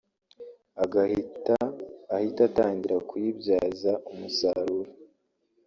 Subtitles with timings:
[0.83, 1.57] agahita
[2.15, 4.91] ahite atangira kuyibyaza umusaruro